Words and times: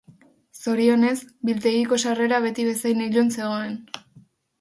Zorionez, 0.59 1.11
biltegiko 1.49 1.99
sarrera 2.03 2.39
beti 2.47 2.65
bezain 2.71 3.05
ilun 3.09 3.29
zegoen. 3.37 3.77